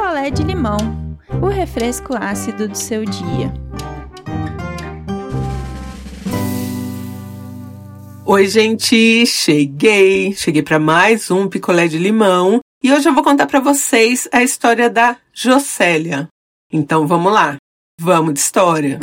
picolé 0.00 0.30
de 0.30 0.42
limão, 0.42 0.78
o 1.42 1.48
refresco 1.48 2.14
ácido 2.18 2.66
do 2.66 2.74
seu 2.74 3.04
dia. 3.04 3.52
Oi, 8.24 8.46
gente, 8.46 9.26
cheguei. 9.26 10.32
Cheguei 10.32 10.62
para 10.62 10.78
mais 10.78 11.30
um 11.30 11.46
picolé 11.46 11.86
de 11.86 11.98
limão 11.98 12.60
e 12.82 12.90
hoje 12.90 13.10
eu 13.10 13.12
vou 13.12 13.22
contar 13.22 13.46
para 13.46 13.60
vocês 13.60 14.26
a 14.32 14.42
história 14.42 14.88
da 14.88 15.18
Jocélia. 15.34 16.28
Então 16.72 17.06
vamos 17.06 17.30
lá. 17.30 17.56
Vamos 18.00 18.32
de 18.32 18.40
história. 18.40 18.98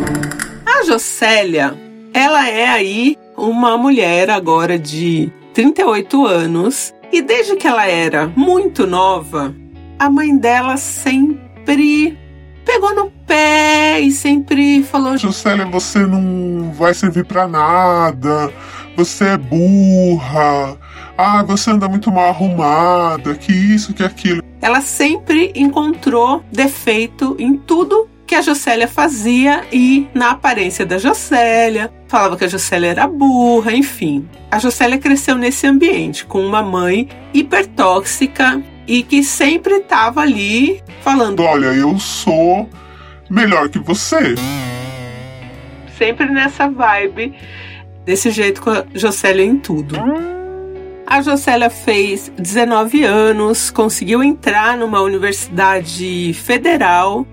A 0.65 0.83
Jocélia, 0.83 1.79
ela 2.11 2.49
é 2.49 2.67
aí 2.67 3.15
uma 3.37 3.77
mulher 3.77 4.31
agora 4.31 4.79
de 4.79 5.31
38 5.53 6.25
anos 6.25 6.91
e 7.11 7.21
desde 7.21 7.55
que 7.55 7.67
ela 7.67 7.85
era 7.85 8.27
muito 8.35 8.87
nova, 8.87 9.53
a 9.99 10.09
mãe 10.09 10.37
dela 10.37 10.77
sempre 10.77 12.17
pegou 12.65 12.93
no 12.93 13.09
pé 13.25 13.99
e 14.01 14.11
sempre 14.11 14.83
falou: 14.83 15.17
Jocélia, 15.17 15.65
você 15.65 16.05
não 16.05 16.71
vai 16.73 16.93
servir 16.93 17.25
para 17.25 17.47
nada, 17.47 18.51
você 18.95 19.25
é 19.29 19.37
burra, 19.37 20.77
ah, 21.17 21.43
você 21.43 21.71
anda 21.71 21.87
muito 21.87 22.11
mal 22.11 22.29
arrumada, 22.29 23.33
que 23.35 23.51
isso, 23.51 23.93
que 23.93 24.03
aquilo. 24.03 24.43
Ela 24.61 24.81
sempre 24.81 25.51
encontrou 25.55 26.43
defeito 26.51 27.35
em 27.39 27.55
tudo 27.55 28.09
que 28.25 28.35
a 28.35 28.41
Jocélia 28.41 28.89
fazia 28.89 29.63
e 29.71 30.07
na 30.13 30.31
aparência 30.31 30.85
da 30.85 30.97
Jocélia, 30.97 31.89
falava 32.09 32.35
que 32.35 32.43
a 32.43 32.47
Jocélia 32.47 32.89
era 32.89 33.07
burra, 33.07 33.73
enfim. 33.73 34.27
A 34.51 34.59
Jocélia 34.59 34.97
cresceu 34.97 35.35
nesse 35.37 35.65
ambiente 35.65 36.25
com 36.25 36.45
uma 36.45 36.61
mãe 36.61 37.07
hipertóxica 37.33 38.61
e 38.87 39.03
que 39.03 39.23
sempre 39.23 39.75
estava 39.75 40.21
ali 40.21 40.81
falando: 41.01 41.43
Olha, 41.43 41.67
eu 41.67 41.99
sou 41.99 42.69
melhor 43.29 43.69
que 43.69 43.79
você. 43.79 44.35
Sempre 45.97 46.27
nessa 46.27 46.69
vibe, 46.69 47.33
desse 48.05 48.31
jeito 48.31 48.61
com 48.61 48.69
a 48.69 48.85
Jocélia 48.93 49.43
em 49.43 49.57
tudo. 49.57 49.97
A 51.05 51.21
Jocélia 51.21 51.69
fez 51.69 52.31
19 52.37 53.03
anos, 53.03 53.71
conseguiu 53.71 54.21
entrar 54.21 54.77
numa 54.77 55.01
universidade 55.01 56.33
federal 56.33 57.25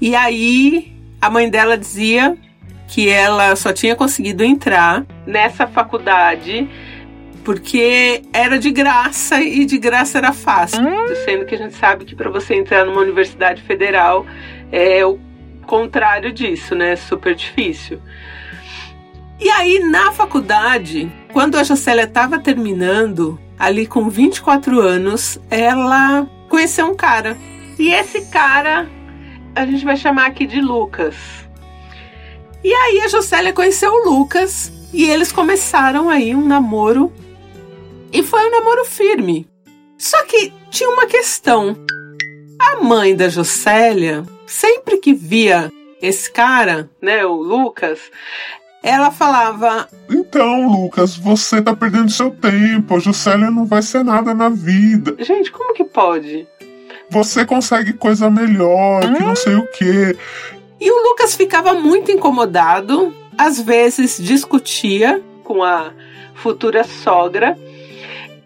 e 0.00 0.16
aí 0.16 0.92
a 1.20 1.30
mãe 1.30 1.48
dela 1.48 1.78
dizia 1.78 2.36
que 2.88 3.08
ela 3.08 3.54
só 3.54 3.72
tinha 3.72 3.94
conseguido 3.94 4.42
entrar 4.42 5.06
nessa 5.24 5.66
faculdade 5.66 6.68
porque 7.50 8.22
era 8.32 8.60
de 8.60 8.70
graça 8.70 9.40
e 9.40 9.64
de 9.64 9.76
graça 9.76 10.18
era 10.18 10.32
fácil, 10.32 10.80
sendo 11.24 11.44
que 11.44 11.56
a 11.56 11.58
gente 11.58 11.74
sabe 11.74 12.04
que 12.04 12.14
para 12.14 12.30
você 12.30 12.54
entrar 12.54 12.86
numa 12.86 13.00
universidade 13.00 13.60
federal 13.62 14.24
é 14.70 15.04
o 15.04 15.18
contrário 15.66 16.32
disso, 16.32 16.76
né? 16.76 16.94
Super 16.94 17.34
difícil. 17.34 18.00
E 19.40 19.50
aí 19.50 19.80
na 19.80 20.12
faculdade, 20.12 21.10
quando 21.32 21.58
a 21.58 21.64
Jocélia 21.64 22.04
estava 22.04 22.38
terminando, 22.38 23.36
ali 23.58 23.84
com 23.84 24.08
24 24.08 24.78
anos, 24.78 25.40
ela 25.50 26.28
conheceu 26.48 26.86
um 26.86 26.94
cara. 26.94 27.36
E 27.80 27.92
esse 27.92 28.26
cara 28.30 28.88
a 29.56 29.66
gente 29.66 29.84
vai 29.84 29.96
chamar 29.96 30.26
aqui 30.26 30.46
de 30.46 30.60
Lucas. 30.60 31.16
E 32.62 32.72
aí 32.72 33.00
a 33.00 33.08
Jocélia 33.08 33.52
conheceu 33.52 33.90
o 33.90 34.08
Lucas 34.08 34.72
e 34.92 35.02
eles 35.10 35.32
começaram 35.32 36.08
aí 36.08 36.32
um 36.32 36.46
namoro 36.46 37.12
e 38.12 38.22
foi 38.22 38.46
um 38.46 38.50
namoro 38.50 38.84
firme. 38.84 39.48
Só 39.96 40.22
que 40.24 40.52
tinha 40.70 40.88
uma 40.88 41.06
questão. 41.06 41.76
A 42.58 42.82
mãe 42.82 43.14
da 43.14 43.28
Jocélia, 43.28 44.24
sempre 44.46 44.98
que 44.98 45.14
via 45.14 45.72
esse 46.00 46.30
cara, 46.30 46.90
né, 47.00 47.24
o 47.24 47.36
Lucas, 47.36 47.98
ela 48.82 49.10
falava: 49.10 49.88
Então, 50.08 50.68
Lucas, 50.68 51.16
você 51.16 51.60
tá 51.62 51.74
perdendo 51.74 52.10
seu 52.10 52.30
tempo. 52.30 52.96
A 52.96 52.98
Jocélia 52.98 53.50
não 53.50 53.66
vai 53.66 53.82
ser 53.82 54.04
nada 54.04 54.34
na 54.34 54.48
vida. 54.48 55.16
Gente, 55.22 55.50
como 55.50 55.74
que 55.74 55.84
pode? 55.84 56.46
Você 57.10 57.44
consegue 57.44 57.92
coisa 57.92 58.30
melhor, 58.30 59.00
que 59.00 59.22
não 59.22 59.34
sei 59.34 59.56
o 59.56 59.66
quê. 59.72 60.16
E 60.80 60.90
o 60.90 61.08
Lucas 61.08 61.34
ficava 61.34 61.74
muito 61.74 62.10
incomodado, 62.10 63.14
às 63.36 63.60
vezes 63.60 64.18
discutia 64.18 65.22
com 65.44 65.62
a 65.62 65.92
futura 66.34 66.84
sogra 66.84 67.58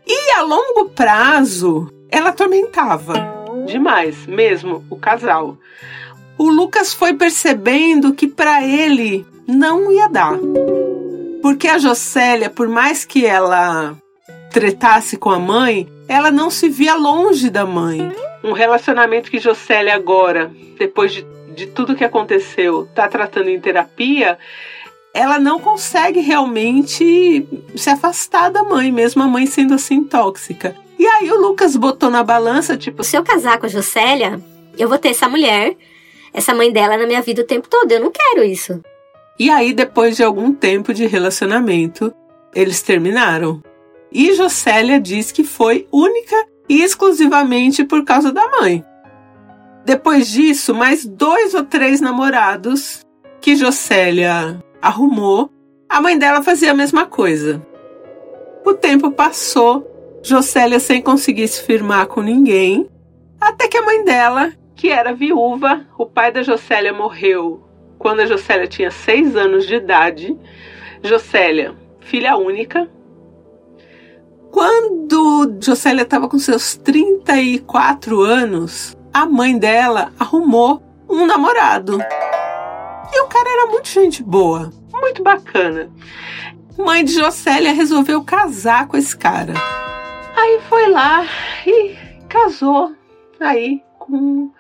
e 0.07 0.33
a 0.33 0.43
longo 0.43 0.91
prazo, 0.91 1.91
ela 2.11 2.31
atormentava 2.31 3.35
demais, 3.65 4.27
mesmo 4.27 4.85
o 4.91 4.97
casal. 4.97 5.57
O 6.37 6.49
Lucas 6.49 6.93
foi 6.93 7.15
percebendo 7.15 8.15
que 8.15 8.27
para 8.27 8.65
ele 8.65 9.27
não 9.47 9.91
ia 9.93 10.09
dar. 10.09 10.39
Porque 11.41 11.69
a 11.69 11.79
Jocélia, 11.79 12.51
por 12.51 12.69
mais 12.69 13.05
que 13.05 13.25
ela 13.25 13.97
tretasse 14.51 15.17
com 15.17 15.31
a 15.31 15.39
mãe, 15.39 15.89
ela 16.09 16.31
não 16.31 16.51
se 16.51 16.69
via 16.69 16.95
longe 16.95 17.51
da 17.51 17.65
mãe. 17.67 18.13
Um 18.43 18.53
relacionamento 18.53 19.31
que 19.31 19.39
Jocélia 19.39 19.95
agora, 19.95 20.51
depois 20.79 21.13
de, 21.13 21.27
de 21.55 21.67
tudo 21.67 21.95
que 21.95 22.05
aconteceu, 22.05 22.89
tá 22.95 23.09
tratando 23.09 23.49
em 23.49 23.61
terapia, 23.61 24.39
ela 25.15 25.39
não 25.39 25.61
consegue 25.61 26.19
realmente 26.19 27.47
se 27.77 27.89
afastar 27.89 28.51
da 28.51 28.65
mãe, 28.65 28.91
mesmo 28.91 29.23
a 29.23 29.29
mãe 29.29 29.47
sendo 29.47 29.73
assim 29.73 30.03
tóxica. 30.03 30.75
E 30.99 31.07
aí 31.07 31.31
o 31.31 31.41
Lucas 31.41 31.77
botou 31.77 32.11
na 32.11 32.25
balança, 32.25 32.77
tipo, 32.77 33.05
se 33.05 33.17
eu 33.17 33.23
casar 33.23 33.59
com 33.59 33.67
a 33.67 33.69
Jocélia, 33.69 34.41
eu 34.77 34.89
vou 34.89 34.99
ter 34.99 35.11
essa 35.11 35.29
mulher, 35.29 35.77
essa 36.33 36.53
mãe 36.53 36.73
dela 36.73 36.97
na 36.97 37.07
minha 37.07 37.23
vida 37.23 37.43
o 37.43 37.47
tempo 37.47 37.69
todo. 37.69 37.91
Eu 37.93 38.01
não 38.01 38.11
quero 38.11 38.43
isso. 38.43 38.83
E 39.39 39.49
aí, 39.51 39.73
depois 39.73 40.17
de 40.17 40.25
algum 40.25 40.53
tempo 40.53 40.93
de 40.93 41.07
relacionamento, 41.07 42.13
eles 42.53 42.83
terminaram. 42.83 43.63
E 44.11 44.35
Jocélia 44.35 45.01
diz 45.01 45.31
que 45.31 45.45
foi 45.45 45.87
única 45.93 46.37
e 46.69 46.83
exclusivamente 46.83 47.85
por 47.85 48.05
causa 48.05 48.33
da 48.33 48.49
mãe. 48.61 48.85
Depois 49.85 50.29
disso, 50.29 50.75
mais 50.75 51.05
dois 51.05 51.55
ou 51.55 51.65
três 51.65 52.01
namorados 52.01 53.01
que 53.41 53.55
Jocélia 53.55 54.59
arrumou, 54.85 55.51
a 55.89 56.01
mãe 56.01 56.19
dela 56.19 56.43
fazia 56.43 56.73
a 56.73 56.75
mesma 56.75 57.07
coisa. 57.07 57.65
O 58.65 58.75
tempo 58.75 59.11
passou, 59.11 60.21
Jocélia 60.23 60.79
sem 60.79 61.01
conseguir 61.01 61.49
se 61.49 61.63
firmar 61.63 62.07
com 62.07 62.21
ninguém, 62.21 62.89
até 63.41 63.67
que 63.67 63.79
a 63.79 63.85
mãe 63.85 64.05
dela, 64.05 64.53
que 64.75 64.91
era 64.91 65.15
viúva, 65.15 65.87
o 65.99 66.07
pai 66.07 66.31
da 66.31 66.43
Jocélia 66.43 66.93
morreu 66.93 67.63
quando 67.99 68.21
a 68.21 68.27
Jocélia 68.27 68.67
tinha 68.67 68.91
seis 68.91 69.35
anos 69.35 69.67
de 69.67 69.77
idade. 69.77 70.39
Jocélia, 71.03 71.75
filha 72.01 72.37
única. 72.37 72.89
Quando 74.51 75.59
Jocélia 75.61 76.03
estava 76.03 76.29
com 76.29 76.39
seus 76.39 76.77
34 76.77 78.21
anos, 78.21 78.97
a 79.13 79.25
mãe 79.27 79.59
dela 79.59 80.13
arrumou 80.19 80.83
um 81.09 81.27
namorado. 81.27 81.99
E 83.15 83.21
o 83.21 83.27
cara 83.29 83.49
era 83.49 83.71
muito 83.71 83.89
gente 83.89 84.25
boa, 84.25 84.73
muito 84.93 85.23
bacana. 85.23 85.89
Mãe 86.77 87.05
de 87.05 87.13
Jocélia 87.13 87.73
resolveu 87.73 88.25
casar 88.25 88.89
com 88.89 88.97
esse 88.97 89.17
cara. 89.17 89.55
Aí 90.37 90.61
foi 90.69 90.91
lá 90.91 91.25
e 91.65 91.95
casou 92.29 92.93
aí 93.39 93.81
com, 94.01 94.51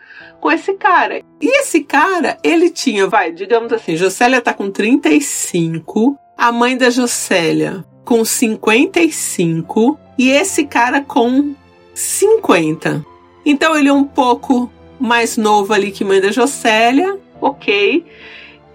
com 0.41 0.53
esse 0.53 0.75
cara. 0.75 1.20
E 1.41 1.60
esse 1.60 1.82
cara, 1.82 2.38
ele 2.44 2.70
tinha, 2.70 3.09
vai, 3.09 3.32
digamos 3.32 3.72
assim, 3.72 3.97
Jocélia 3.97 4.41
tá 4.41 4.54
com 4.54 4.71
35, 4.71 6.16
a 6.38 6.53
mãe 6.53 6.76
da 6.76 6.91
Jocélia 6.91 7.84
com 8.04 8.25
55 8.25 9.98
e 10.16 10.31
esse 10.31 10.65
cara 10.65 11.00
com 11.00 11.56
50. 11.92 13.04
Então 13.44 13.75
ele 13.76 13.88
é 13.88 13.92
um 13.92 14.04
pouco 14.04 14.71
mais 15.00 15.36
novo 15.36 15.74
ali 15.74 15.91
que 15.91 16.04
mãe 16.04 16.21
da 16.21 16.30
Jocélia, 16.30 17.18
ok 17.41 18.04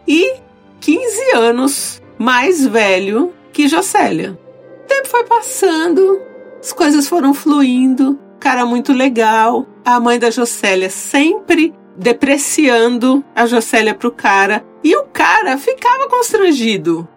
e 0.09 0.33
15 0.81 1.35
anos 1.35 2.01
mais 2.17 2.65
velho 2.65 3.31
que 3.53 3.67
Jocélia. 3.67 4.37
O 4.83 4.87
tempo 4.87 5.07
foi 5.07 5.23
passando, 5.25 6.19
as 6.59 6.73
coisas 6.73 7.07
foram 7.07 7.31
fluindo, 7.31 8.17
cara 8.39 8.65
muito 8.65 8.91
legal. 8.91 9.67
A 9.85 9.99
mãe 9.99 10.17
da 10.17 10.31
Jocélia 10.31 10.89
sempre 10.89 11.75
depreciando 11.95 13.23
a 13.35 13.45
Jocélia 13.45 13.93
pro 13.93 14.11
cara. 14.11 14.65
E 14.83 14.95
o 14.95 15.03
cara 15.03 15.57
ficava 15.57 16.07
constrangido. 16.09 17.07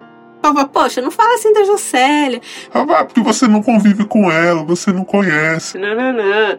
Falava, 0.42 0.68
poxa, 0.68 1.00
não 1.00 1.10
fala 1.10 1.34
assim 1.34 1.52
da 1.52 1.64
Jocélia. 1.64 2.40
Ah, 2.74 3.04
porque 3.04 3.20
você 3.20 3.46
não 3.48 3.62
convive 3.62 4.04
com 4.04 4.30
ela, 4.30 4.64
você 4.64 4.92
não 4.92 5.04
conhece. 5.04 5.78
Não, 5.78 5.94
não, 5.94 6.12
não. 6.12 6.58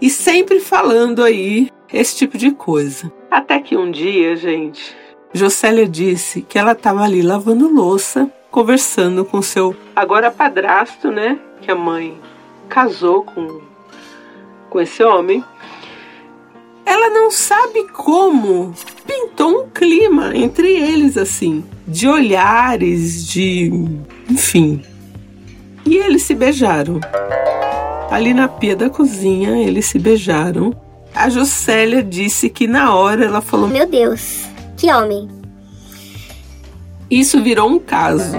E 0.00 0.08
sempre 0.08 0.60
falando 0.60 1.22
aí 1.22 1.68
esse 1.92 2.16
tipo 2.16 2.38
de 2.38 2.52
coisa. 2.52 3.12
Até 3.30 3.58
que 3.58 3.76
um 3.76 3.90
dia, 3.90 4.36
gente, 4.36 4.94
Jocélia 5.34 5.86
disse 5.88 6.42
que 6.42 6.58
ela 6.58 6.72
estava 6.72 7.02
ali 7.02 7.20
lavando 7.20 7.68
louça, 7.68 8.30
conversando 8.50 9.24
com 9.24 9.42
seu 9.42 9.76
agora 9.94 10.30
padrasto, 10.30 11.10
né? 11.10 11.38
Que 11.60 11.70
a 11.70 11.74
mãe 11.74 12.16
casou 12.68 13.24
com, 13.24 13.60
com 14.70 14.80
esse 14.80 15.02
homem. 15.02 15.44
não 17.24 17.30
sabe 17.30 17.88
como 17.88 18.74
pintou 19.06 19.62
um 19.62 19.68
clima 19.70 20.36
entre 20.36 20.68
eles 20.68 21.16
assim, 21.16 21.64
de 21.88 22.06
olhares, 22.06 23.26
de, 23.26 23.70
enfim. 24.28 24.82
E 25.86 25.96
eles 25.96 26.22
se 26.22 26.34
beijaram. 26.34 27.00
Ali 28.10 28.34
na 28.34 28.46
pia 28.46 28.76
da 28.76 28.90
cozinha, 28.90 29.56
eles 29.66 29.86
se 29.86 29.98
beijaram. 29.98 30.74
A 31.14 31.30
Jocélia 31.30 32.02
disse 32.02 32.50
que 32.50 32.66
na 32.66 32.94
hora 32.94 33.24
ela 33.24 33.40
falou: 33.40 33.68
Meu 33.68 33.86
Deus, 33.86 34.44
que 34.84 34.92
homem. 34.92 35.26
Isso 37.10 37.42
virou 37.42 37.70
um 37.70 37.78
caso. 37.78 38.36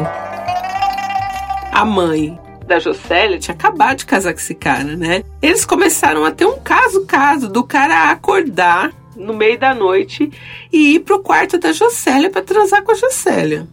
A 1.71 1.83
mãe 1.83 2.39
da 2.67 2.77
Jocélia 2.77 3.39
tinha 3.39 3.55
acabado 3.55 3.97
de 3.97 4.05
casar 4.05 4.31
com 4.31 4.39
esse 4.39 4.53
cara, 4.53 4.95
né? 4.95 5.23
Eles 5.41 5.65
começaram 5.65 6.23
a 6.23 6.29
ter 6.29 6.45
um 6.45 6.59
caso, 6.59 7.03
caso 7.07 7.49
do 7.49 7.63
cara 7.63 8.11
acordar 8.11 8.93
no 9.15 9.33
meio 9.33 9.57
da 9.57 9.73
noite 9.73 10.31
e 10.71 10.93
ir 10.93 10.99
pro 10.99 11.23
quarto 11.23 11.57
da 11.57 11.71
Jocélia 11.71 12.29
para 12.29 12.43
transar 12.43 12.83
com 12.83 12.91
a 12.91 12.95
Jocélia. 12.95 13.67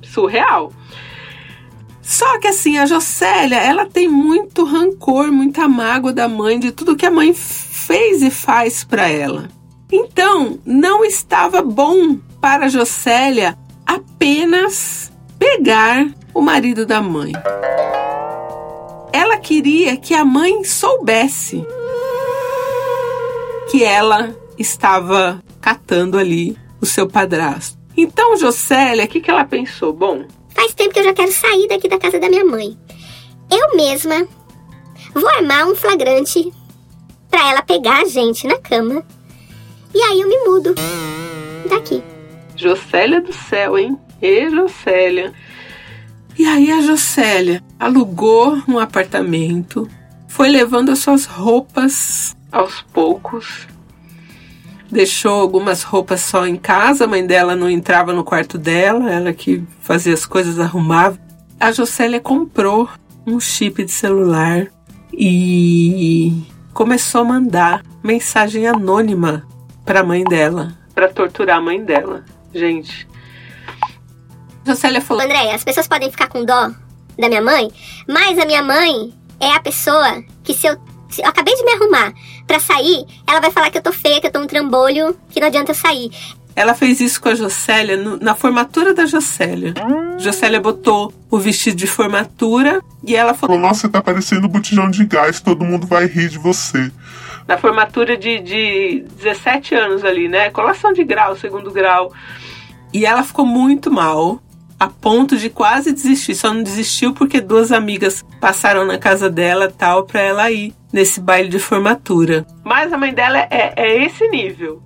Surreal. 0.00 0.72
Só 2.00 2.38
que 2.38 2.46
assim, 2.46 2.78
a 2.78 2.86
Jocélia, 2.86 3.56
ela 3.56 3.84
tem 3.84 4.08
muito 4.08 4.64
rancor, 4.64 5.32
muita 5.32 5.66
mágoa 5.66 6.12
da 6.12 6.28
mãe, 6.28 6.60
de 6.60 6.70
tudo 6.70 6.94
que 6.94 7.06
a 7.06 7.10
mãe 7.10 7.34
fez 7.34 8.22
e 8.22 8.30
faz 8.30 8.84
para 8.84 9.08
ela. 9.08 9.48
Então, 9.92 10.58
não 10.64 11.04
estava 11.04 11.60
bom 11.62 12.16
para 12.40 12.68
Jocélia 12.68 13.58
apenas 13.86 15.12
pegar 15.38 16.08
o 16.32 16.40
marido 16.40 16.86
da 16.86 17.02
mãe. 17.02 17.32
Ela 19.12 19.36
queria 19.36 19.96
que 19.96 20.14
a 20.14 20.24
mãe 20.24 20.64
soubesse 20.64 21.64
que 23.70 23.84
ela 23.84 24.34
estava 24.58 25.42
catando 25.60 26.18
ali 26.18 26.56
o 26.80 26.86
seu 26.86 27.06
padrasto. 27.06 27.78
Então, 27.96 28.36
Jocélia, 28.36 29.04
o 29.04 29.08
que, 29.08 29.20
que 29.20 29.30
ela 29.30 29.44
pensou? 29.44 29.92
Bom, 29.92 30.24
Faz 30.54 30.74
tempo 30.74 30.92
que 30.92 31.00
eu 31.00 31.04
já 31.04 31.14
quero 31.14 31.32
sair 31.32 31.66
daqui 31.66 31.88
da 31.88 31.98
casa 31.98 32.18
da 32.18 32.28
minha 32.28 32.44
mãe. 32.44 32.76
Eu 33.50 33.76
mesma 33.76 34.26
vou 35.14 35.28
armar 35.28 35.66
um 35.66 35.74
flagrante 35.74 36.52
pra 37.30 37.50
ela 37.50 37.62
pegar 37.62 38.02
a 38.02 38.04
gente 38.04 38.46
na 38.46 38.58
cama. 38.58 39.04
E 39.94 40.00
aí 40.00 40.20
eu 40.20 40.28
me 40.28 40.38
mudo 40.44 40.74
daqui. 41.68 42.02
Jocélia 42.56 43.20
do 43.20 43.32
céu, 43.32 43.76
hein? 43.76 43.98
E 44.20 44.48
Jocélia. 44.50 45.32
E 46.38 46.46
aí 46.46 46.70
a 46.72 46.80
Jocélia 46.80 47.62
alugou 47.78 48.62
um 48.66 48.78
apartamento, 48.78 49.88
foi 50.28 50.48
levando 50.48 50.90
as 50.90 51.00
suas 51.00 51.26
roupas 51.26 52.34
aos 52.50 52.80
poucos. 52.92 53.66
Deixou 54.90 55.40
algumas 55.40 55.82
roupas 55.82 56.20
só 56.20 56.46
em 56.46 56.56
casa, 56.56 57.04
a 57.04 57.08
mãe 57.08 57.26
dela 57.26 57.54
não 57.54 57.68
entrava 57.68 58.12
no 58.12 58.24
quarto 58.24 58.56
dela, 58.58 59.10
ela 59.10 59.32
que 59.32 59.62
fazia 59.80 60.14
as 60.14 60.24
coisas, 60.24 60.58
arrumava. 60.58 61.18
A 61.60 61.70
Jocélia 61.70 62.20
comprou 62.20 62.88
um 63.26 63.38
chip 63.38 63.84
de 63.84 63.90
celular 63.90 64.68
e 65.12 66.42
começou 66.72 67.20
a 67.20 67.24
mandar 67.24 67.82
mensagem 68.02 68.66
anônima 68.66 69.46
para 69.84 70.00
a 70.00 70.04
mãe 70.04 70.24
dela, 70.24 70.76
para 70.94 71.08
torturar 71.08 71.58
a 71.58 71.60
mãe 71.60 71.82
dela. 71.84 72.24
Gente, 72.54 73.06
Jocélia 74.66 75.00
falou: 75.00 75.22
André, 75.22 75.52
as 75.52 75.64
pessoas 75.64 75.88
podem 75.88 76.10
ficar 76.10 76.28
com 76.28 76.44
dó 76.44 76.70
da 77.18 77.28
minha 77.28 77.42
mãe, 77.42 77.70
mas 78.08 78.38
a 78.38 78.44
minha 78.44 78.62
mãe 78.62 79.12
é 79.40 79.50
a 79.52 79.60
pessoa 79.60 80.22
que 80.42 80.54
se 80.54 80.66
eu, 80.66 80.76
se 81.08 81.22
eu 81.22 81.26
acabei 81.26 81.54
de 81.54 81.64
me 81.64 81.72
arrumar 81.72 82.12
pra 82.46 82.60
sair, 82.60 83.04
ela 83.26 83.40
vai 83.40 83.50
falar 83.50 83.70
que 83.70 83.78
eu 83.78 83.82
tô 83.82 83.92
feia, 83.92 84.20
que 84.20 84.26
eu 84.26 84.32
tô 84.32 84.40
um 84.40 84.46
trambolho, 84.46 85.16
que 85.30 85.40
não 85.40 85.48
adianta 85.48 85.72
eu 85.72 85.76
sair. 85.76 86.10
Ela 86.54 86.74
fez 86.74 87.00
isso 87.00 87.20
com 87.20 87.28
a 87.30 87.34
Jocélia 87.34 87.96
no- 87.96 88.18
na 88.18 88.34
formatura 88.34 88.92
da 88.92 89.06
Jocélia. 89.06 89.72
Jocélia 90.18 90.60
botou 90.60 91.12
o 91.30 91.38
vestido 91.38 91.76
de 91.76 91.86
formatura 91.86 92.80
e 93.06 93.16
ela 93.16 93.32
falou: 93.34 93.58
nossa, 93.58 93.82
você 93.82 93.88
tá 93.88 94.02
parecendo 94.02 94.46
um 94.46 94.50
botijão 94.50 94.90
de 94.90 95.04
gás, 95.06 95.40
todo 95.40 95.64
mundo 95.64 95.86
vai 95.86 96.06
rir 96.06 96.28
de 96.28 96.38
você. 96.38 96.90
na 97.48 97.58
formatura 97.58 98.16
de, 98.16 98.38
de 98.38 99.04
17 99.20 99.74
anos 99.74 100.04
ali, 100.04 100.28
né? 100.28 100.50
Colação 100.50 100.92
de 100.92 101.02
grau, 101.02 101.36
segundo 101.36 101.70
grau. 101.72 102.12
E 102.92 103.04
ela 103.04 103.22
ficou 103.24 103.44
muito 103.44 103.90
mal, 103.90 104.40
a 104.78 104.86
ponto 104.86 105.36
de 105.36 105.48
quase 105.50 105.90
desistir. 105.92 106.34
Só 106.36 106.52
não 106.54 106.62
desistiu 106.62 107.12
porque 107.14 107.40
duas 107.40 107.72
amigas 107.72 108.22
passaram 108.40 108.84
na 108.84 108.96
casa 108.98 109.28
dela 109.30 109.72
tal 109.76 110.04
pra 110.04 110.20
ela 110.20 110.50
ir 110.52 110.72
nesse 110.92 111.20
baile 111.20 111.48
de 111.48 111.58
formatura. 111.58 112.46
Mas 112.62 112.92
a 112.92 112.98
mãe 112.98 113.12
dela 113.12 113.38
é, 113.50 113.72
é 113.76 114.04
esse 114.04 114.28
nível. 114.28 114.80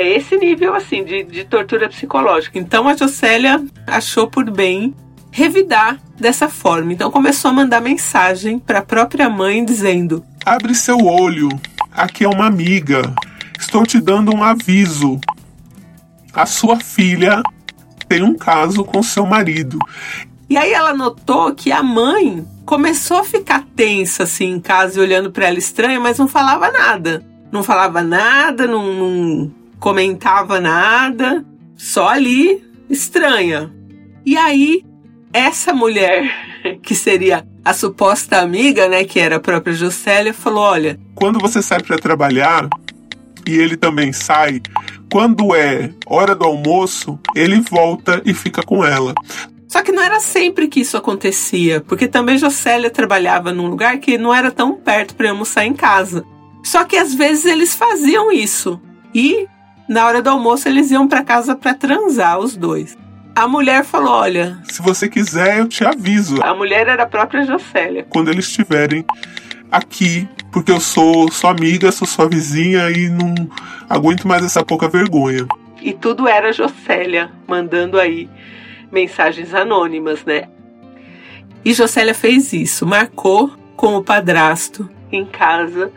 É 0.00 0.16
esse 0.16 0.34
nível, 0.38 0.74
assim, 0.74 1.04
de, 1.04 1.22
de 1.24 1.44
tortura 1.44 1.86
psicológica. 1.86 2.58
Então 2.58 2.88
a 2.88 2.96
Jocélia 2.96 3.62
achou 3.86 4.26
por 4.26 4.50
bem 4.50 4.94
revidar 5.30 6.00
dessa 6.18 6.48
forma. 6.48 6.94
Então 6.94 7.10
começou 7.10 7.50
a 7.50 7.52
mandar 7.52 7.82
mensagem 7.82 8.58
para 8.58 8.78
a 8.78 8.82
própria 8.82 9.28
mãe 9.28 9.62
dizendo: 9.62 10.24
Abre 10.42 10.74
seu 10.74 10.96
olho, 11.04 11.50
aqui 11.92 12.24
é 12.24 12.28
uma 12.30 12.46
amiga. 12.46 13.14
Estou 13.58 13.84
te 13.84 14.00
dando 14.00 14.34
um 14.34 14.42
aviso. 14.42 15.20
A 16.32 16.46
sua 16.46 16.80
filha 16.80 17.42
tem 18.08 18.22
um 18.22 18.34
caso 18.34 18.82
com 18.82 19.02
seu 19.02 19.26
marido. 19.26 19.78
E 20.48 20.56
aí 20.56 20.72
ela 20.72 20.94
notou 20.94 21.54
que 21.54 21.70
a 21.70 21.82
mãe 21.82 22.42
começou 22.64 23.18
a 23.18 23.24
ficar 23.24 23.66
tensa 23.76 24.22
assim 24.22 24.46
em 24.46 24.60
casa 24.60 24.98
e 24.98 25.02
olhando 25.02 25.30
para 25.30 25.48
ela 25.48 25.58
estranha, 25.58 26.00
mas 26.00 26.18
não 26.18 26.26
falava 26.26 26.72
nada. 26.72 27.22
Não 27.52 27.62
falava 27.62 28.00
nada, 28.00 28.66
não, 28.66 28.94
não 28.94 29.59
comentava 29.80 30.60
nada, 30.60 31.44
só 31.74 32.08
ali 32.08 32.62
estranha. 32.88 33.72
E 34.24 34.36
aí 34.36 34.84
essa 35.32 35.72
mulher 35.72 36.30
que 36.82 36.94
seria 36.94 37.46
a 37.64 37.72
suposta 37.72 38.40
amiga, 38.40 38.88
né, 38.88 39.04
que 39.04 39.18
era 39.18 39.36
a 39.36 39.40
própria 39.40 39.74
Jocélia, 39.74 40.32
falou: 40.32 40.62
"Olha, 40.62 41.00
Quando 41.14 41.40
você 41.40 41.60
sai 41.62 41.82
para 41.82 41.98
trabalhar 41.98 42.68
e 43.46 43.56
ele 43.56 43.76
também 43.76 44.12
sai, 44.12 44.60
quando 45.10 45.54
é 45.54 45.90
hora 46.06 46.34
do 46.34 46.44
almoço, 46.44 47.18
ele 47.34 47.60
volta 47.60 48.22
e 48.24 48.32
fica 48.32 48.62
com 48.62 48.84
ela. 48.84 49.14
Só 49.66 49.82
que 49.82 49.92
não 49.92 50.02
era 50.02 50.20
sempre 50.20 50.68
que 50.68 50.80
isso 50.80 50.96
acontecia, 50.96 51.80
porque 51.80 52.06
também 52.08 52.36
Jocélia 52.36 52.90
trabalhava 52.90 53.52
num 53.52 53.68
lugar 53.68 53.98
que 53.98 54.18
não 54.18 54.34
era 54.34 54.50
tão 54.50 54.74
perto 54.74 55.14
para 55.14 55.30
almoçar 55.30 55.64
em 55.64 55.72
casa. 55.72 56.24
Só 56.62 56.84
que 56.84 56.96
às 56.96 57.14
vezes 57.14 57.44
eles 57.44 57.74
faziam 57.74 58.32
isso. 58.32 58.80
E 59.14 59.46
na 59.90 60.06
hora 60.06 60.22
do 60.22 60.30
almoço 60.30 60.68
eles 60.68 60.90
iam 60.92 61.08
para 61.08 61.24
casa 61.24 61.56
para 61.56 61.74
transar 61.74 62.38
os 62.38 62.56
dois. 62.56 62.96
A 63.34 63.48
mulher 63.48 63.84
falou: 63.84 64.12
"Olha, 64.12 64.58
Se 64.64 64.80
você 64.80 65.08
quiser, 65.08 65.58
eu 65.58 65.68
te 65.68 65.84
aviso 65.84 66.40
a 66.42 66.54
mulher 66.54 66.86
era 66.86 67.02
a 67.02 67.06
própria 67.06 67.44
Jocélia. 67.44 68.06
quando 68.08 68.30
eles 68.30 68.46
estiverem 68.46 69.04
aqui, 69.70 70.28
porque 70.52 70.70
eu 70.70 70.80
sou 70.80 71.30
sua 71.30 71.50
amiga, 71.50 71.90
sou 71.92 72.06
sua 72.06 72.28
vizinha 72.28 72.88
e 72.90 73.08
não 73.08 73.34
aguento 73.88 74.26
mais 74.26 74.44
essa 74.44 74.64
pouca 74.64 74.88
vergonha. 74.88 75.46
E 75.82 75.92
tudo 75.92 76.28
era 76.28 76.52
Jocélia 76.52 77.30
mandando 77.48 77.98
aí 77.98 78.28
mensagens 78.92 79.54
anônimas, 79.54 80.24
né? 80.24 80.48
E 81.64 81.72
Jocélia 81.74 82.14
fez 82.14 82.52
isso, 82.52 82.86
marcou 82.86 83.50
com 83.76 83.96
o 83.96 84.02
padrasto 84.04 84.88
em 85.12 85.24
casa, 85.24 85.90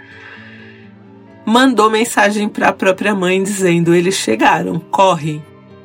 mandou 1.46 1.90
mensagem 1.90 2.48
para 2.48 2.70
a 2.70 2.74
própria 2.74 3.14
mãe 3.14 3.42
dizendo: 3.42 3.94
eles 3.94 4.16
chegaram, 4.16 4.80
corre. 4.80 5.42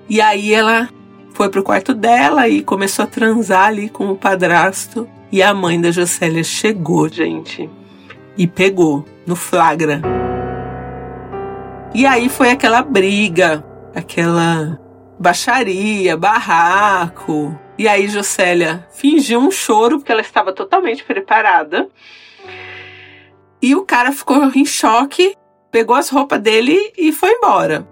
E 0.08 0.20
aí 0.20 0.52
ela 0.54 0.88
foi 1.32 1.48
pro 1.48 1.62
quarto 1.62 1.94
dela 1.94 2.48
e 2.48 2.62
começou 2.62 3.04
a 3.04 3.08
transar 3.08 3.66
ali 3.66 3.88
com 3.88 4.10
o 4.10 4.16
padrasto. 4.16 5.08
E 5.30 5.42
a 5.42 5.52
mãe 5.52 5.80
da 5.80 5.90
Jocélia 5.90 6.42
chegou, 6.42 7.08
gente, 7.08 7.68
e 8.36 8.46
pegou 8.46 9.04
no 9.26 9.36
flagra. 9.36 10.00
E 11.94 12.06
aí 12.06 12.28
foi 12.28 12.50
aquela 12.50 12.82
briga, 12.82 13.64
aquela 13.94 14.80
baixaria, 15.18 16.16
barraco. 16.16 17.58
E 17.76 17.86
aí 17.86 18.08
Jocélia 18.08 18.86
fingiu 18.90 19.40
um 19.40 19.50
choro 19.50 19.98
porque 19.98 20.12
ela 20.12 20.20
estava 20.20 20.52
totalmente 20.52 21.04
preparada. 21.04 21.88
E 23.60 23.74
o 23.74 23.84
cara 23.84 24.12
ficou 24.12 24.50
em 24.54 24.64
choque, 24.64 25.34
pegou 25.70 25.96
as 25.96 26.08
roupas 26.08 26.40
dele 26.40 26.92
e 26.96 27.12
foi 27.12 27.32
embora. 27.32 27.87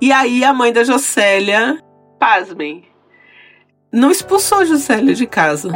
E 0.00 0.12
aí 0.12 0.44
a 0.44 0.52
mãe 0.52 0.72
da 0.72 0.84
Jocélia, 0.84 1.78
pasmem, 2.18 2.84
não 3.92 4.10
expulsou 4.10 4.58
a 4.58 4.64
Jocélia 4.64 5.14
de 5.14 5.26
casa. 5.26 5.70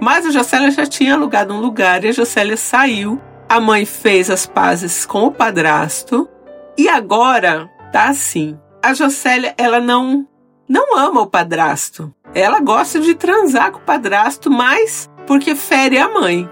Mas 0.00 0.26
a 0.26 0.30
Jocélia 0.30 0.70
já 0.70 0.86
tinha 0.86 1.14
alugado 1.14 1.52
um 1.52 1.60
lugar 1.60 2.04
e 2.04 2.08
a 2.08 2.12
Jocélia 2.12 2.56
saiu. 2.56 3.20
A 3.48 3.60
mãe 3.60 3.84
fez 3.84 4.30
as 4.30 4.46
pazes 4.46 5.04
com 5.04 5.24
o 5.26 5.32
padrasto. 5.32 6.28
E 6.76 6.88
agora 6.88 7.70
tá 7.92 8.08
assim. 8.08 8.58
A 8.82 8.94
Jocélia, 8.94 9.54
ela 9.58 9.80
não 9.80 10.26
não 10.68 10.98
ama 10.98 11.22
o 11.22 11.26
padrasto. 11.26 12.14
Ela 12.34 12.60
gosta 12.60 13.00
de 13.00 13.14
transar 13.14 13.72
com 13.72 13.78
o 13.78 13.82
padrasto, 13.82 14.50
mas 14.50 15.08
porque 15.26 15.54
fere 15.54 15.98
a 15.98 16.08
mãe. 16.08 16.48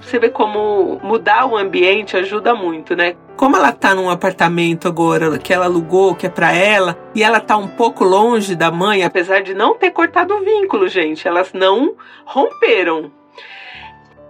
Você 0.00 0.18
vê 0.18 0.28
como 0.28 1.00
mudar 1.02 1.46
o 1.46 1.56
ambiente 1.56 2.16
ajuda 2.16 2.54
muito, 2.54 2.94
né? 2.94 3.16
Como 3.36 3.56
ela 3.56 3.72
tá 3.72 3.94
num 3.94 4.10
apartamento 4.10 4.88
agora 4.88 5.38
que 5.38 5.52
ela 5.52 5.66
alugou, 5.66 6.14
que 6.14 6.26
é 6.26 6.30
para 6.30 6.52
ela, 6.52 6.98
e 7.14 7.22
ela 7.22 7.40
tá 7.40 7.56
um 7.56 7.68
pouco 7.68 8.04
longe 8.04 8.54
da 8.54 8.70
mãe, 8.70 9.04
apesar 9.04 9.42
de 9.42 9.54
não 9.54 9.74
ter 9.74 9.90
cortado 9.90 10.34
o 10.34 10.44
vínculo, 10.44 10.88
gente, 10.88 11.26
elas 11.26 11.52
não 11.52 11.94
romperam. 12.24 13.12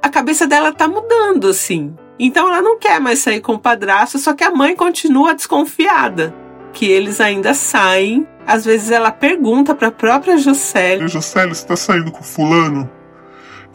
A 0.03 0.09
cabeça 0.09 0.47
dela 0.47 0.73
tá 0.73 0.87
mudando 0.89 1.49
assim. 1.49 1.95
Então 2.19 2.49
ela 2.49 2.61
não 2.61 2.79
quer 2.79 3.01
mais 3.01 3.21
sair 3.21 3.41
com 3.41 3.55
o 3.55 3.59
padrasto, 3.59 4.19
só 4.19 4.35
que 4.35 4.45
a 4.45 4.51
mãe 4.51 4.75
continua 4.75 5.35
desconfiada 5.35 6.35
que 6.73 6.87
eles 6.87 7.21
ainda 7.21 7.55
saem. 7.55 8.27
Às 8.47 8.65
vezes 8.65 8.91
ela 8.91 9.11
pergunta 9.11 9.75
para 9.75 9.89
a 9.89 9.93
própria 9.93 10.37
Juscelia: 10.37 11.07
Juscelia, 11.09 11.55
você 11.55 11.67
tá 11.67 11.77
saindo 11.77 12.11
com 12.11 12.23
fulano? 12.23 12.91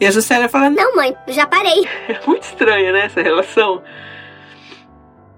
E 0.00 0.06
a 0.06 0.10
Juscelia 0.10 0.48
fala: 0.48 0.70
Não, 0.70 0.96
mãe, 0.96 1.16
já 1.28 1.46
parei. 1.46 1.88
É 2.08 2.20
muito 2.26 2.42
estranha, 2.42 2.92
né, 2.92 3.06
essa 3.06 3.22
relação. 3.22 3.82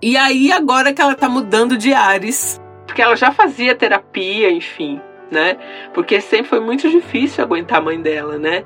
E 0.03 0.17
aí, 0.17 0.53
agora 0.53 0.93
que 0.93 1.01
ela 1.01 1.15
tá 1.15 1.29
mudando 1.29 1.77
de 1.77 1.93
ares, 1.93 2.61
porque 2.87 3.03
ela 3.03 3.17
já 3.17 3.31
fazia 3.31 3.75
terapia, 3.75 4.51
enfim, 4.51 5.01
né? 5.31 5.57
Porque 5.93 6.21
sempre 6.21 6.49
foi 6.49 6.61
muito 6.61 6.89
difícil 6.89 7.43
aguentar 7.43 7.79
a 7.79 7.81
mãe 7.83 8.01
dela, 8.01 8.39
né? 8.39 8.65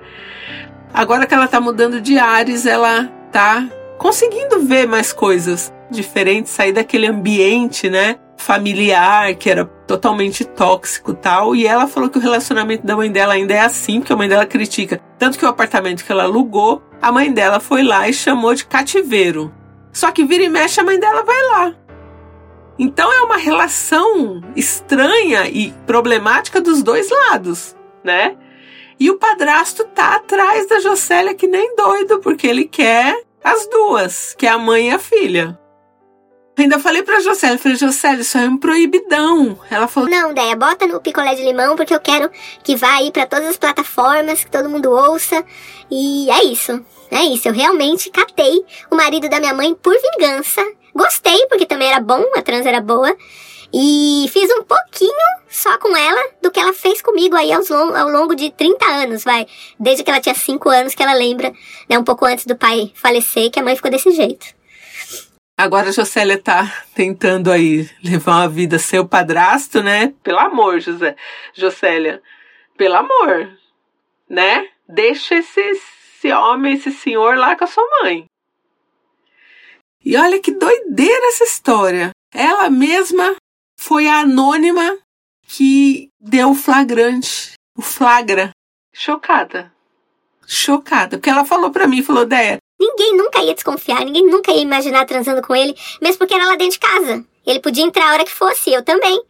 Agora 0.92 1.26
que 1.26 1.34
ela 1.34 1.48
tá 1.48 1.60
mudando 1.60 2.00
de 2.00 2.18
ares, 2.18 2.66
ela 2.66 3.06
tá 3.32 3.66
conseguindo 3.98 4.60
ver 4.60 4.86
mais 4.86 5.12
coisas 5.12 5.72
diferentes, 5.90 6.52
sair 6.52 6.72
daquele 6.72 7.06
ambiente, 7.06 7.88
né? 7.88 8.18
familiar, 8.40 9.34
que 9.34 9.50
era 9.50 9.64
totalmente 9.86 10.44
tóxico 10.44 11.14
tal. 11.14 11.54
E 11.54 11.66
ela 11.66 11.86
falou 11.86 12.08
que 12.08 12.18
o 12.18 12.20
relacionamento 12.20 12.86
da 12.86 12.96
mãe 12.96 13.10
dela 13.12 13.34
ainda 13.34 13.54
é 13.54 13.60
assim, 13.60 14.00
porque 14.00 14.12
a 14.12 14.16
mãe 14.16 14.28
dela 14.28 14.46
critica. 14.46 15.00
Tanto 15.20 15.38
que 15.38 15.44
o 15.44 15.48
apartamento 15.48 16.02
que 16.02 16.10
ela 16.10 16.24
alugou, 16.24 16.82
a 17.00 17.12
mãe 17.12 17.30
dela 17.30 17.60
foi 17.60 17.82
lá 17.82 18.08
e 18.08 18.12
chamou 18.12 18.54
de 18.54 18.64
cativeiro. 18.64 19.52
Só 19.92 20.10
que 20.10 20.24
vira 20.24 20.44
e 20.44 20.48
mexe, 20.48 20.80
a 20.80 20.82
mãe 20.82 20.98
dela 20.98 21.22
vai 21.22 21.42
lá. 21.42 21.74
Então 22.78 23.12
é 23.12 23.20
uma 23.20 23.36
relação 23.36 24.42
estranha 24.56 25.46
e 25.46 25.74
problemática 25.86 26.58
dos 26.58 26.82
dois 26.82 27.10
lados, 27.10 27.76
né? 28.02 28.34
E 28.98 29.10
o 29.10 29.18
padrasto 29.18 29.84
tá 29.84 30.14
atrás 30.14 30.66
da 30.66 30.80
Jocélia 30.80 31.34
que 31.34 31.46
nem 31.46 31.76
doido, 31.76 32.20
porque 32.20 32.46
ele 32.46 32.64
quer 32.64 33.22
as 33.44 33.68
duas, 33.68 34.34
que 34.38 34.46
é 34.46 34.50
a 34.50 34.56
mãe 34.56 34.88
e 34.88 34.94
a 34.94 34.98
filha. 34.98 35.59
Ainda 36.60 36.78
falei 36.78 37.02
pra 37.02 37.20
Jocélia, 37.20 37.56
falei, 37.56 37.78
Jocélia, 37.78 38.20
isso 38.20 38.36
é 38.36 38.46
um 38.46 38.58
proibidão. 38.58 39.58
Ela 39.70 39.88
falou, 39.88 40.10
não, 40.10 40.34
Deia, 40.34 40.54
bota 40.54 40.86
no 40.86 41.00
picolé 41.00 41.34
de 41.34 41.42
limão, 41.42 41.74
porque 41.74 41.94
eu 41.94 42.00
quero 42.00 42.30
que 42.62 42.76
vá 42.76 42.96
aí 42.96 43.10
pra 43.10 43.24
todas 43.24 43.48
as 43.48 43.56
plataformas, 43.56 44.44
que 44.44 44.50
todo 44.50 44.68
mundo 44.68 44.90
ouça. 44.90 45.42
E 45.90 46.30
é 46.30 46.44
isso, 46.44 46.84
é 47.10 47.22
isso. 47.22 47.48
Eu 47.48 47.54
realmente 47.54 48.10
catei 48.10 48.62
o 48.90 48.94
marido 48.94 49.26
da 49.30 49.40
minha 49.40 49.54
mãe 49.54 49.74
por 49.74 49.94
vingança. 50.12 50.60
Gostei, 50.94 51.46
porque 51.46 51.64
também 51.64 51.88
era 51.88 51.98
bom, 51.98 52.22
a 52.36 52.42
trans 52.42 52.66
era 52.66 52.82
boa. 52.82 53.16
E 53.72 54.28
fiz 54.30 54.50
um 54.50 54.62
pouquinho 54.62 55.40
só 55.48 55.78
com 55.78 55.96
ela 55.96 56.22
do 56.42 56.50
que 56.50 56.60
ela 56.60 56.74
fez 56.74 57.00
comigo 57.00 57.36
aí 57.36 57.50
ao 57.52 57.62
longo, 57.62 57.96
ao 57.96 58.08
longo 58.10 58.34
de 58.34 58.50
30 58.50 58.84
anos, 58.84 59.24
vai. 59.24 59.46
Desde 59.78 60.04
que 60.04 60.10
ela 60.10 60.20
tinha 60.20 60.34
5 60.34 60.68
anos, 60.68 60.94
que 60.94 61.02
ela 61.02 61.14
lembra, 61.14 61.54
né, 61.88 61.98
um 61.98 62.04
pouco 62.04 62.26
antes 62.26 62.44
do 62.44 62.54
pai 62.54 62.92
falecer, 62.94 63.50
que 63.50 63.58
a 63.58 63.62
mãe 63.62 63.74
ficou 63.74 63.90
desse 63.90 64.10
jeito. 64.10 64.59
Agora 65.60 65.90
a 65.90 65.92
Jocélia 65.92 66.38
tá 66.38 66.84
tentando 66.94 67.52
aí 67.52 67.86
levar 68.02 68.36
uma 68.36 68.48
vida 68.48 68.78
seu 68.78 69.06
padrasto, 69.06 69.82
né? 69.82 70.14
Pelo 70.22 70.38
amor, 70.38 70.80
José. 70.80 71.14
Jocélia, 71.52 72.22
pelo 72.78 72.96
amor, 72.96 73.58
né? 74.26 74.66
Deixa 74.88 75.34
esse, 75.34 75.60
esse 75.60 76.32
homem, 76.32 76.72
esse 76.72 76.90
senhor 76.90 77.36
lá 77.36 77.54
com 77.56 77.64
a 77.64 77.66
sua 77.66 77.84
mãe. 78.00 78.24
E 80.02 80.16
olha 80.16 80.40
que 80.40 80.50
doideira 80.50 81.26
essa 81.26 81.44
história. 81.44 82.10
Ela 82.32 82.70
mesma 82.70 83.36
foi 83.78 84.06
a 84.06 84.20
anônima 84.20 84.96
que 85.42 86.08
deu 86.18 86.52
o 86.52 86.54
flagrante, 86.54 87.52
o 87.76 87.82
flagra. 87.82 88.48
Chocada. 88.94 89.70
Chocada. 90.46 91.18
Porque 91.18 91.28
ela 91.28 91.44
falou 91.44 91.70
para 91.70 91.86
mim, 91.86 92.02
falou, 92.02 92.24
Déia, 92.24 92.56
Ninguém 92.80 93.14
nunca 93.14 93.42
ia 93.42 93.54
desconfiar, 93.54 94.02
ninguém 94.06 94.24
nunca 94.24 94.50
ia 94.50 94.62
imaginar 94.62 95.04
transando 95.04 95.42
com 95.42 95.54
ele, 95.54 95.76
mesmo 96.00 96.16
porque 96.16 96.32
era 96.32 96.46
lá 96.46 96.56
dentro 96.56 96.72
de 96.72 96.78
casa. 96.78 97.22
Ele 97.46 97.60
podia 97.60 97.84
entrar 97.84 98.08
a 98.08 98.12
hora 98.14 98.24
que 98.24 98.32
fosse, 98.32 98.72
eu 98.72 98.82
também. 98.82 99.22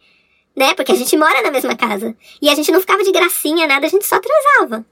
Né? 0.55 0.73
Porque 0.73 0.93
a 0.93 0.95
gente 0.95 1.17
mora 1.17 1.41
na 1.41 1.51
mesma 1.51 1.75
casa. 1.75 2.15
E 2.41 2.49
a 2.49 2.55
gente 2.55 2.71
não 2.71 2.79
ficava 2.79 3.03
de 3.03 3.11
gracinha, 3.11 3.67
nada, 3.67 3.85
a 3.85 3.89
gente 3.89 4.05
só 4.05 4.19
transava. 4.19 4.85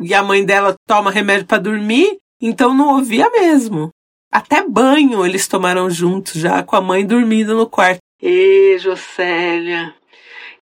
E 0.00 0.14
a 0.14 0.22
mãe 0.22 0.44
dela 0.44 0.74
toma 0.86 1.10
remédio 1.10 1.46
para 1.46 1.58
dormir, 1.58 2.16
então 2.40 2.72
não 2.72 2.94
ouvia 2.94 3.28
mesmo. 3.30 3.90
Até 4.32 4.62
banho 4.62 5.26
eles 5.26 5.48
tomaram 5.48 5.90
juntos 5.90 6.34
já, 6.34 6.62
com 6.62 6.76
a 6.76 6.80
mãe 6.80 7.04
dormindo 7.04 7.56
no 7.56 7.68
quarto. 7.68 7.98
Ê, 8.22 8.78
Jocélia. 8.78 9.94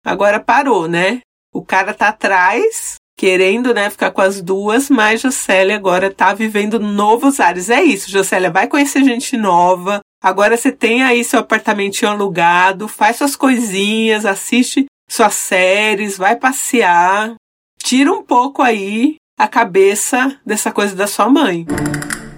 Agora 0.03 0.39
parou, 0.39 0.87
né? 0.87 1.21
O 1.53 1.63
cara 1.63 1.93
tá 1.93 2.09
atrás, 2.09 2.95
querendo, 3.17 3.73
né, 3.73 3.89
ficar 3.89 4.11
com 4.11 4.21
as 4.21 4.41
duas, 4.41 4.89
mas 4.89 5.21
Jocélia 5.21 5.75
agora 5.75 6.13
tá 6.13 6.33
vivendo 6.33 6.79
novos 6.79 7.39
ares. 7.39 7.69
É 7.69 7.81
isso, 7.81 8.11
Jocélia, 8.11 8.51
vai 8.51 8.67
conhecer 8.67 9.03
gente 9.03 9.37
nova. 9.37 9.99
Agora 10.21 10.57
você 10.57 10.71
tem 10.71 11.03
aí 11.03 11.23
seu 11.23 11.39
apartamentinho 11.39 12.11
alugado, 12.11 12.87
faz 12.87 13.17
suas 13.17 13.35
coisinhas, 13.35 14.25
assiste 14.25 14.85
suas 15.09 15.35
séries, 15.35 16.17
vai 16.17 16.35
passear. 16.35 17.35
Tira 17.81 18.11
um 18.11 18.23
pouco 18.23 18.61
aí 18.61 19.15
a 19.37 19.47
cabeça 19.47 20.39
dessa 20.45 20.71
coisa 20.71 20.95
da 20.95 21.07
sua 21.07 21.29
mãe. 21.29 21.65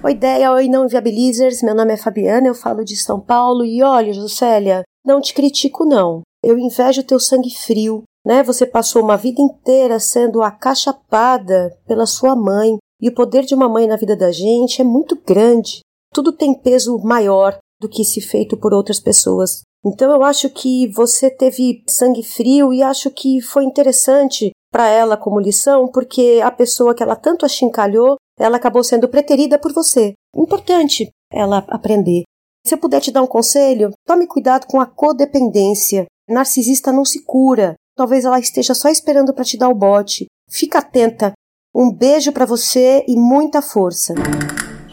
Oi, 0.04 0.12
ideia, 0.12 0.52
oi, 0.52 0.68
não 0.68 0.86
inviabilizers. 0.86 1.62
Meu 1.64 1.74
nome 1.74 1.94
é 1.94 1.98
Fabiana, 1.98 2.48
eu 2.48 2.54
falo 2.54 2.84
de 2.84 2.96
São 2.96 3.20
Paulo. 3.20 3.64
E 3.64 3.82
olha, 3.82 4.14
Jocélia, 4.14 4.84
não 5.06 5.22
te 5.22 5.34
critico, 5.34 5.86
não. 5.86 6.22
Eu 6.44 6.58
invejo 6.60 7.04
teu 7.04 7.20
sangue 7.20 7.50
frio, 7.56 8.04
né? 8.28 8.44
Você 8.44 8.66
passou 8.66 9.02
uma 9.02 9.16
vida 9.16 9.42
inteira 9.42 10.02
sendo 10.02 10.44
acachapada 10.44 11.74
pela 11.88 12.06
sua 12.06 12.36
mãe. 12.36 12.78
E 13.02 13.08
o 13.08 13.16
poder 13.16 13.46
de 13.46 13.56
uma 13.56 13.70
mãe 13.70 13.88
na 13.88 13.96
vida 13.96 14.18
da 14.18 14.32
gente 14.34 14.82
é 14.82 14.84
muito 14.84 15.16
grande. 15.16 15.80
Tudo 16.14 16.34
tem 16.34 16.54
peso 16.54 16.98
maior 17.00 17.58
do 17.80 17.88
que 17.88 18.04
se 18.04 18.20
feito 18.20 18.58
por 18.58 18.74
outras 18.74 19.00
pessoas. 19.00 19.62
Então 19.86 20.12
eu 20.12 20.24
acho 20.24 20.50
que 20.50 20.88
você 20.90 21.30
teve 21.30 21.84
sangue 21.88 22.22
frio 22.22 22.74
e 22.74 22.84
acho 22.84 23.10
que 23.12 23.40
foi 23.40 23.64
interessante 23.64 24.52
para 24.74 24.90
ela 24.90 25.16
como 25.16 25.40
lição, 25.40 25.88
porque 25.88 26.42
a 26.44 26.52
pessoa 26.52 26.94
que 26.94 27.02
ela 27.02 27.16
tanto 27.16 27.46
achincalhou, 27.46 28.18
ela 28.38 28.58
acabou 28.58 28.84
sendo 28.84 29.08
preterida 29.08 29.58
por 29.58 29.72
você. 29.72 30.14
Importante 30.36 31.10
ela 31.32 31.64
aprender. 31.70 32.24
Se 32.66 32.74
eu 32.74 32.78
puder 32.78 33.00
te 33.00 33.12
dar 33.12 33.22
um 33.22 33.28
conselho, 33.28 33.92
tome 34.06 34.28
cuidado 34.28 34.66
com 34.68 34.82
a 34.82 34.86
codependência. 34.86 36.06
Narcisista 36.28 36.92
não 36.92 37.06
se 37.06 37.24
cura. 37.24 37.76
Talvez 37.98 38.26
ela 38.26 38.40
esteja 38.40 38.76
só 38.76 38.90
esperando 38.90 39.34
para 39.34 39.44
te 39.44 39.58
dar 39.58 39.70
o 39.70 39.74
bote. 39.74 40.28
Fica 40.48 40.78
atenta. 40.78 41.34
Um 41.76 41.92
beijo 41.92 42.32
para 42.32 42.46
você 42.46 43.04
e 43.08 43.18
muita 43.18 43.60
força. 43.60 44.14